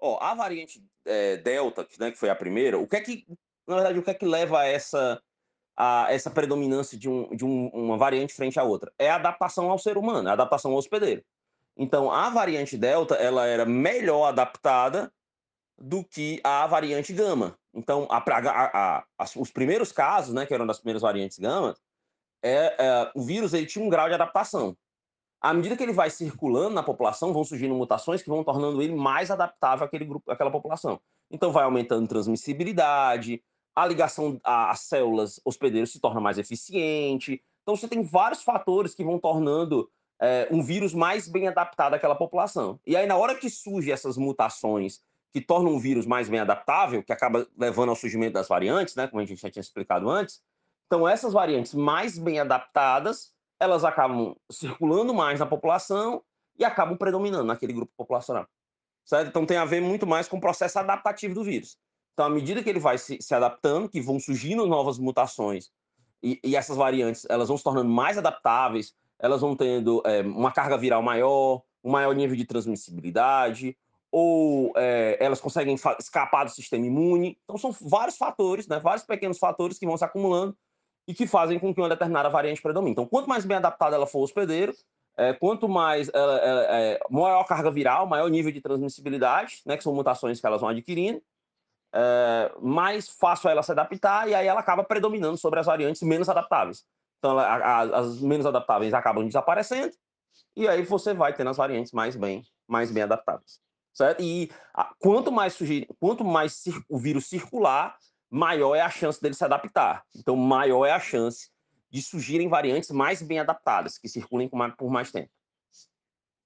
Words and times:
Ó, 0.00 0.18
a 0.20 0.34
variante, 0.34 0.82
eh, 1.06 1.38
delta, 1.38 1.86
né, 1.98 2.10
que 2.10 2.18
foi 2.18 2.28
a 2.30 2.34
primeira, 2.36 2.78
o 2.78 2.86
que 2.86 2.96
é 2.96 3.00
que 3.00 3.24
na 3.68 3.76
verdade, 3.76 3.98
o 3.98 4.02
que 4.02 4.10
é 4.10 4.14
que 4.14 4.26
leva 4.26 4.60
a 4.60 4.66
essa 4.66 5.20
a 5.76 6.06
essa 6.10 6.30
predominância 6.30 6.98
de 6.98 7.08
um 7.08 7.28
de 7.36 7.44
um 7.44 7.68
uma 7.70 7.98
variante 7.98 8.34
frente 8.34 8.58
à 8.60 8.64
outra? 8.64 8.92
É 8.98 9.10
a 9.10 9.16
adaptação 9.16 9.70
ao 9.70 9.78
ser 9.78 9.98
humano, 9.98 10.28
é 10.28 10.32
a 10.32 10.34
adaptação 10.34 10.72
ao 10.72 10.78
hospedeiro. 10.78 11.22
Então, 11.78 12.10
a 12.12 12.30
variante 12.30 12.76
delta, 12.78 13.16
ela 13.16 13.46
era 13.46 13.66
melhor 13.66 14.26
adaptada 14.28 15.12
do 15.78 16.04
que 16.04 16.40
a 16.44 16.66
variante 16.66 17.12
gama. 17.14 17.56
Então, 17.74 18.06
a 18.10 18.18
a 18.18 19.04
a 19.18 19.24
os 19.36 19.50
primeiros 19.52 19.92
casos, 19.92 20.34
né, 20.34 20.46
que 20.46 20.54
eram 20.54 20.66
das 20.66 20.78
primeiras 20.78 21.02
variantes 21.02 21.38
gama, 21.38 21.74
eh 22.44 22.76
eh, 22.78 23.12
o 23.16 23.22
vírus 23.22 23.54
ele 23.54 23.66
tinha 23.66 23.84
um 23.84 23.88
grau 23.90 24.08
de 24.08 24.14
adaptação. 24.14 24.76
À 25.46 25.54
medida 25.54 25.76
que 25.76 25.82
ele 25.84 25.92
vai 25.92 26.10
circulando 26.10 26.74
na 26.74 26.82
população, 26.82 27.32
vão 27.32 27.44
surgindo 27.44 27.72
mutações 27.72 28.20
que 28.20 28.28
vão 28.28 28.42
tornando 28.42 28.82
ele 28.82 28.96
mais 28.96 29.30
adaptável 29.30 29.86
àquele 29.86 30.04
grupo 30.04 30.28
àquela 30.28 30.50
população. 30.50 30.98
Então 31.30 31.52
vai 31.52 31.62
aumentando 31.62 32.08
transmissibilidade, 32.08 33.40
a 33.72 33.86
ligação 33.86 34.40
às 34.42 34.80
células 34.80 35.40
hospedeiros 35.44 35.92
se 35.92 36.00
torna 36.00 36.20
mais 36.20 36.36
eficiente. 36.36 37.40
Então 37.62 37.76
você 37.76 37.86
tem 37.86 38.02
vários 38.02 38.42
fatores 38.42 38.92
que 38.92 39.04
vão 39.04 39.20
tornando, 39.20 39.88
eh, 40.20 40.48
um 40.50 40.60
vírus 40.64 40.92
mais 40.92 41.28
bem 41.28 41.46
adaptado 41.46 41.94
àquela 41.94 42.16
população. 42.16 42.80
E 42.84 42.96
aí 42.96 43.06
na 43.06 43.16
hora 43.16 43.36
que 43.36 43.48
surge 43.48 43.92
essas 43.92 44.16
mutações, 44.16 45.00
que 45.32 45.40
tornam 45.40 45.76
o 45.76 45.78
vírus 45.78 46.06
mais 46.06 46.28
bem 46.28 46.40
adaptável, 46.40 47.04
que 47.04 47.12
acaba 47.12 47.46
levando 47.56 47.90
ao 47.90 47.96
surgimento 47.96 48.32
das 48.32 48.48
variantes, 48.48 48.96
né, 48.96 49.06
como 49.06 49.22
a 49.22 49.24
gente 49.24 49.42
já 49.42 49.48
tinha 49.48 49.60
explicado 49.60 50.10
antes, 50.10 50.42
então 50.88 51.06
essas 51.06 51.32
variantes 51.32 51.72
mais 51.72 52.18
bem 52.18 52.40
adaptadas, 52.40 53.35
elas 53.60 53.84
acabam 53.84 54.36
circulando 54.50 55.14
mais 55.14 55.40
na 55.40 55.46
população 55.46 56.22
e 56.58 56.64
acabam 56.64 56.96
predominando 56.96 57.44
naquele 57.44 57.72
grupo 57.72 57.92
populacional, 57.96 58.46
certo? 59.04 59.28
Então 59.28 59.46
tem 59.46 59.56
a 59.56 59.64
ver 59.64 59.80
muito 59.80 60.06
mais 60.06 60.28
com 60.28 60.36
o 60.38 60.40
processo 60.40 60.78
adaptativo 60.78 61.34
do 61.34 61.44
vírus. 61.44 61.78
Então, 62.14 62.26
à 62.26 62.30
medida 62.30 62.62
que 62.62 62.70
ele 62.70 62.80
vai 62.80 62.96
se 62.98 63.20
se 63.20 63.34
adaptando, 63.34 63.88
que 63.88 64.00
vão 64.00 64.18
surgindo 64.18 64.66
novas 64.66 64.98
mutações, 64.98 65.70
e 66.22 66.40
e 66.42 66.56
essas 66.56 66.76
variantes, 66.76 67.26
elas 67.28 67.48
vão 67.48 67.56
se 67.58 67.64
tornando 67.64 67.90
mais 67.90 68.16
adaptáveis, 68.18 68.94
elas 69.18 69.40
vão 69.40 69.56
tendo, 69.56 70.02
eh, 70.06 70.22
uma 70.22 70.52
carga 70.52 70.76
viral 70.78 71.02
maior, 71.02 71.62
um 71.84 71.90
maior 71.90 72.14
nível 72.14 72.36
de 72.36 72.44
transmissibilidade, 72.44 73.76
ou, 74.10 74.72
eh, 74.76 75.16
elas 75.20 75.40
conseguem 75.40 75.76
escapar 75.98 76.44
do 76.44 76.50
sistema 76.50 76.86
imune. 76.86 77.38
Então 77.44 77.58
são 77.58 77.70
vários 77.80 78.16
fatores, 78.16 78.66
né, 78.68 78.80
vários 78.80 79.04
pequenos 79.04 79.38
fatores 79.38 79.78
que 79.78 79.86
vão 79.86 79.96
se 79.96 80.04
acumulando, 80.04 80.56
e 81.06 81.14
que 81.14 81.26
fazem 81.26 81.58
com 81.58 81.72
que 81.74 81.80
uma 81.80 81.88
determinada 81.88 82.28
variante 82.28 82.60
predomine. 82.60 82.92
Então 82.92 83.06
quanto 83.06 83.28
mais 83.28 83.44
bem 83.44 83.56
adaptada 83.56 83.96
ela 83.96 84.06
for 84.06 84.18
ao 84.18 84.24
hospedeiro, 84.24 84.74
eh, 85.16 85.32
quanto 85.34 85.68
mais 85.68 86.10
ela, 86.12 86.40
eh, 86.42 87.00
maior 87.10 87.44
carga 87.44 87.70
viral, 87.70 88.06
maior 88.06 88.28
nível 88.28 88.52
de 88.52 88.60
transmissibilidade, 88.60 89.62
né, 89.64 89.76
que 89.76 89.82
são 89.82 89.94
mutações 89.94 90.40
que 90.40 90.46
elas 90.46 90.60
vão 90.60 90.70
adquirindo, 90.70 91.22
eh, 91.94 92.52
mais 92.60 93.08
fácil 93.08 93.48
é 93.48 93.52
ela 93.52 93.62
se 93.62 93.72
adaptar, 93.72 94.28
e 94.28 94.34
aí 94.34 94.46
ela 94.46 94.60
acaba 94.60 94.84
predominando 94.84 95.36
sobre 95.38 95.60
as 95.60 95.66
variantes 95.66 96.02
menos 96.02 96.28
adaptáveis. 96.28 96.84
Então 97.18 97.30
ela 97.30 97.42
a 97.44 97.82
a 97.82 97.98
as 98.00 98.20
menos 98.20 98.44
adaptáveis 98.44 98.92
acabam 98.92 99.24
desaparecendo, 99.24 99.92
e 100.54 100.68
aí 100.68 100.82
você 100.82 101.14
vai 101.14 101.32
tendo 101.32 101.50
as 101.50 101.56
variantes 101.56 101.92
mais 101.92 102.16
bem 102.16 102.42
mais 102.68 102.90
bem 102.90 103.04
adaptadas, 103.04 103.60
certo? 103.94 104.22
E 104.22 104.50
a 104.74 104.92
quanto 104.98 105.30
mais 105.32 105.54
surgir 105.54 105.88
quanto 106.00 106.24
mais 106.24 106.64
o 106.90 106.98
vírus 106.98 107.26
circular, 107.26 107.96
maior 108.30 108.74
é 108.74 108.80
a 108.80 108.90
chance 108.90 109.20
dele 109.20 109.34
se 109.34 109.44
adaptar. 109.44 110.04
Então 110.14 110.36
maior 110.36 110.84
é 110.84 110.92
a 110.92 111.00
chance 111.00 111.50
de 111.90 112.02
surgirem 112.02 112.48
variantes 112.48 112.90
mais 112.90 113.22
bem 113.22 113.38
adaptadas, 113.38 113.98
que 113.98 114.08
circulem 114.08 114.48
por 114.48 114.90
mais 114.90 115.12
tempo. 115.12 115.30